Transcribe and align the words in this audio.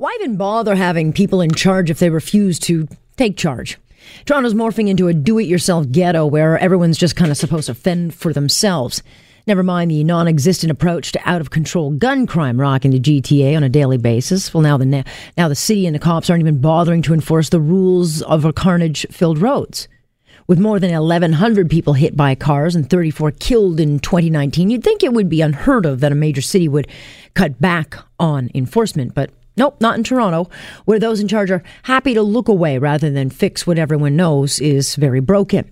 Why 0.00 0.16
even 0.18 0.36
bother 0.36 0.76
having 0.76 1.12
people 1.12 1.42
in 1.42 1.50
charge 1.50 1.90
if 1.90 1.98
they 1.98 2.08
refuse 2.08 2.58
to 2.60 2.88
take 3.18 3.36
charge? 3.36 3.76
Toronto's 4.24 4.54
morphing 4.54 4.88
into 4.88 5.08
a 5.08 5.12
do 5.12 5.38
it 5.38 5.42
yourself 5.42 5.92
ghetto 5.92 6.24
where 6.24 6.56
everyone's 6.56 6.96
just 6.96 7.16
kind 7.16 7.30
of 7.30 7.36
supposed 7.36 7.66
to 7.66 7.74
fend 7.74 8.14
for 8.14 8.32
themselves. 8.32 9.02
Never 9.46 9.62
mind 9.62 9.90
the 9.90 10.02
non 10.02 10.26
existent 10.26 10.70
approach 10.70 11.12
to 11.12 11.20
out 11.28 11.42
of 11.42 11.50
control 11.50 11.90
gun 11.90 12.26
crime 12.26 12.58
rocking 12.58 12.92
the 12.92 12.98
GTA 12.98 13.54
on 13.54 13.62
a 13.62 13.68
daily 13.68 13.98
basis. 13.98 14.54
Well, 14.54 14.62
now 14.62 14.78
the, 14.78 15.04
now 15.36 15.48
the 15.48 15.54
city 15.54 15.84
and 15.84 15.94
the 15.94 16.00
cops 16.00 16.30
aren't 16.30 16.40
even 16.40 16.62
bothering 16.62 17.02
to 17.02 17.12
enforce 17.12 17.50
the 17.50 17.60
rules 17.60 18.22
of 18.22 18.46
our 18.46 18.54
carnage 18.54 19.06
filled 19.10 19.36
roads. 19.36 19.86
With 20.46 20.58
more 20.58 20.80
than 20.80 20.92
1,100 20.92 21.68
people 21.68 21.92
hit 21.92 22.16
by 22.16 22.34
cars 22.34 22.74
and 22.74 22.88
34 22.88 23.32
killed 23.32 23.78
in 23.78 23.98
2019, 23.98 24.70
you'd 24.70 24.82
think 24.82 25.02
it 25.02 25.12
would 25.12 25.28
be 25.28 25.42
unheard 25.42 25.84
of 25.84 26.00
that 26.00 26.10
a 26.10 26.14
major 26.14 26.40
city 26.40 26.68
would 26.68 26.88
cut 27.34 27.60
back 27.60 27.98
on 28.18 28.50
enforcement, 28.54 29.14
but 29.14 29.30
Nope, 29.60 29.78
not 29.78 29.98
in 29.98 30.04
Toronto, 30.04 30.48
where 30.86 30.98
those 30.98 31.20
in 31.20 31.28
charge 31.28 31.50
are 31.50 31.62
happy 31.82 32.14
to 32.14 32.22
look 32.22 32.48
away 32.48 32.78
rather 32.78 33.10
than 33.10 33.28
fix 33.28 33.66
what 33.66 33.78
everyone 33.78 34.16
knows 34.16 34.58
is 34.58 34.94
very 34.94 35.20
broken. 35.20 35.70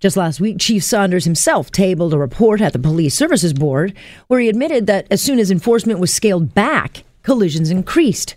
Just 0.00 0.18
last 0.18 0.38
week, 0.38 0.58
Chief 0.58 0.84
Saunders 0.84 1.24
himself 1.24 1.70
tabled 1.70 2.12
a 2.12 2.18
report 2.18 2.60
at 2.60 2.74
the 2.74 2.78
Police 2.78 3.14
Services 3.14 3.54
Board 3.54 3.94
where 4.26 4.38
he 4.38 4.50
admitted 4.50 4.86
that 4.86 5.06
as 5.10 5.22
soon 5.22 5.38
as 5.38 5.50
enforcement 5.50 5.98
was 5.98 6.12
scaled 6.12 6.52
back, 6.52 7.04
collisions 7.22 7.70
increased. 7.70 8.36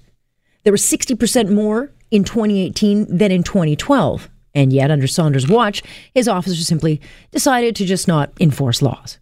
There 0.64 0.72
were 0.72 0.78
60% 0.78 1.50
more 1.50 1.92
in 2.10 2.24
2018 2.24 3.18
than 3.18 3.34
in 3.34 3.44
2012. 3.44 4.30
And 4.54 4.72
yet, 4.72 4.92
under 4.92 5.08
Saunders' 5.08 5.50
watch, 5.50 5.84
his 6.14 6.30
officers 6.30 6.66
simply 6.66 7.02
decided 7.32 7.76
to 7.76 7.86
just 7.86 8.08
not 8.08 8.32
enforce 8.40 8.82
laws. 8.82 9.20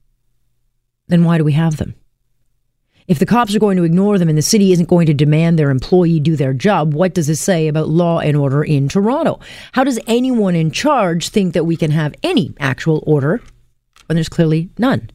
Then 1.07 1.23
why 1.23 1.39
do 1.39 1.43
we 1.43 1.53
have 1.53 1.77
them? 1.77 1.95
If 3.07 3.19
the 3.19 3.25
cops 3.25 3.53
are 3.53 3.59
going 3.59 3.77
to 3.77 3.83
ignore 3.83 4.17
them 4.17 4.29
and 4.29 4.37
the 4.37 4.41
city 4.41 4.71
isn't 4.71 4.89
going 4.89 5.05
to 5.07 5.13
demand 5.13 5.59
their 5.59 5.69
employee 5.69 6.19
do 6.19 6.35
their 6.35 6.53
job, 6.53 6.93
what 6.93 7.13
does 7.13 7.27
this 7.27 7.41
say 7.41 7.67
about 7.67 7.89
law 7.89 8.19
and 8.19 8.37
order 8.37 8.63
in 8.63 8.87
Toronto? 8.87 9.39
How 9.73 9.83
does 9.83 9.99
anyone 10.07 10.55
in 10.55 10.71
charge 10.71 11.29
think 11.29 11.53
that 11.53 11.65
we 11.65 11.75
can 11.75 11.91
have 11.91 12.15
any 12.23 12.53
actual 12.59 13.03
order 13.05 13.41
when 14.07 14.15
there's 14.15 14.29
clearly 14.29 14.69
none? 14.77 15.09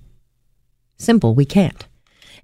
Simple, 0.99 1.35
we 1.35 1.45
can't. 1.45 1.88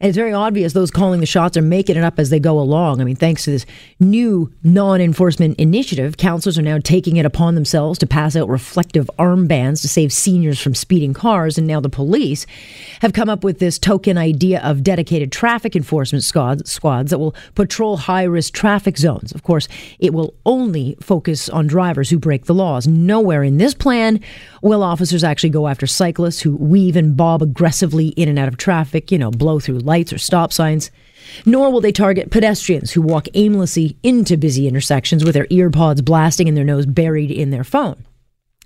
And 0.05 0.11
it's 0.11 0.19
very 0.19 0.35
obvious 0.35 0.75
those 0.75 0.91
calling 0.91 1.21
the 1.21 1.25
shots 1.27 1.57
are 1.57 1.63
making 1.63 1.97
it 1.97 2.05
up 2.05 2.19
as 2.19 2.29
they 2.29 2.39
go 2.39 2.61
along. 2.61 3.01
I 3.01 3.05
mean, 3.05 3.17
thanks 3.17 3.45
to 3.45 3.53
this 3.53 3.65
new 3.99 4.53
non 4.63 5.01
enforcement 5.01 5.59
initiative, 5.59 6.19
councils 6.19 6.59
are 6.59 6.63
now 6.63 6.77
taking 6.77 7.17
it 7.17 7.25
upon 7.25 7.55
themselves 7.55 7.99
to 8.01 8.07
pass 8.07 8.37
out 8.37 8.51
reflective 8.51 9.11
armbands 9.19 9.81
to 9.81 9.89
save 9.89 10.13
seniors 10.13 10.61
from 10.61 10.75
speeding 10.75 11.15
cars. 11.15 11.57
And 11.57 11.67
now 11.67 11.81
the 11.81 11.89
police 11.89 12.45
have 13.01 13.15
come 13.15 13.31
up 13.31 13.45
with 13.45 13.61
this 13.61 13.79
token 13.79 14.19
idea 14.19 14.61
of 14.61 14.83
dedicated 14.83 15.33
traffic 15.33 15.75
enforcement 15.75 16.23
squads, 16.23 16.71
squads 16.71 17.09
that 17.09 17.19
will 17.19 17.35
patrol 17.55 17.97
high 17.97 18.25
risk 18.25 18.53
traffic 18.53 18.99
zones. 18.99 19.33
Of 19.33 19.43
course, 19.43 19.69
it 20.01 20.13
will 20.13 20.35
only 20.45 20.99
focus 21.01 21.49
on 21.49 21.67
drivers 21.67 22.11
who 22.11 22.19
break 22.19 22.45
the 22.45 22.53
laws. 22.53 22.87
Nowhere 22.87 23.43
in 23.43 23.57
this 23.57 23.73
plan 23.73 24.21
will 24.61 24.83
officers 24.83 25.25
actually 25.25 25.49
go 25.49 25.67
after 25.67 25.87
cyclists 25.87 26.41
who 26.41 26.57
weave 26.57 26.95
and 26.95 27.17
bob 27.17 27.41
aggressively 27.41 28.09
in 28.09 28.29
and 28.29 28.39
out 28.39 28.49
of 28.49 28.59
traffic, 28.59 29.11
you 29.11 29.17
know, 29.17 29.31
blow 29.31 29.59
through 29.59 29.79
lights 29.79 29.94
or 30.13 30.19
stop 30.19 30.53
signs. 30.53 30.91
Nor 31.47 31.71
will 31.71 31.81
they 31.81 31.93
target 31.93 32.31
pedestrians 32.31 32.93
who 32.93 33.01
walk 33.01 33.29
aimlessly 33.35 33.97
into 34.03 34.37
busy 34.37 34.69
intersections 34.69 35.25
with 35.25 35.35
their 35.35 35.47
earpods 35.47 36.05
blasting 36.05 36.49
and 36.49 36.57
their 36.57 36.65
nose 36.65 36.87
buried 36.87 37.31
in 37.31 37.51
their 37.51 37.65
phone. 37.65 38.05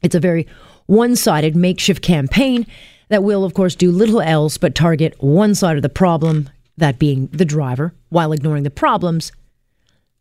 It's 0.03 0.15
a 0.15 0.21
very 0.21 0.47
one 0.87 1.17
sided 1.17 1.55
makeshift 1.55 2.03
campaign 2.03 2.67
that 3.09 3.23
will, 3.23 3.45
of 3.45 3.55
course, 3.55 3.75
do 3.75 3.91
little 3.91 4.21
else 4.21 4.59
but 4.59 4.75
target 4.75 5.15
one 5.23 5.55
side 5.55 5.77
of 5.77 5.83
the 5.83 5.89
problem, 5.89 6.49
that 6.77 6.99
being 6.99 7.27
the 7.29 7.45
driver, 7.45 7.93
while 8.09 8.33
ignoring 8.33 8.63
the 8.63 8.71
problems 8.71 9.33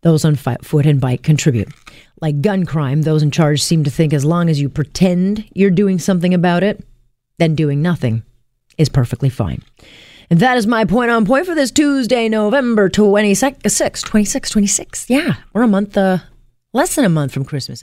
those 0.02 0.23
on 0.23 0.35
foot 0.35 0.85
and 0.85 1.02
bike 1.02 1.23
contribute. 1.23 1.69
Like 2.22 2.41
gun 2.41 2.66
crime, 2.66 3.02
those 3.02 3.23
in 3.23 3.31
charge 3.31 3.61
seem 3.61 3.83
to 3.83 3.91
think 3.91 4.13
as 4.13 4.25
long 4.25 4.50
as 4.50 4.61
you 4.61 4.69
pretend 4.69 5.45
you're 5.53 5.72
doing 5.72 6.00
something 6.00 6.33
about 6.33 6.63
it, 6.63 6.83
then 7.39 7.55
doing 7.55 7.81
nothing 7.81 8.24
is 8.78 8.89
perfectly 8.89 9.29
fine. 9.29 9.62
And 10.29 10.39
that 10.41 10.57
is 10.57 10.67
my 10.67 10.83
point 10.83 11.09
on 11.09 11.25
point 11.25 11.45
for 11.45 11.55
this 11.55 11.71
Tuesday, 11.71 12.27
November 12.27 12.89
26, 12.89 14.01
26, 14.01 14.49
26. 14.49 15.09
Yeah, 15.09 15.35
we're 15.53 15.63
a 15.63 15.67
month, 15.67 15.95
uh, 15.97 16.19
less 16.73 16.95
than 16.95 17.05
a 17.05 17.09
month 17.09 17.31
from 17.31 17.45
Christmas. 17.45 17.81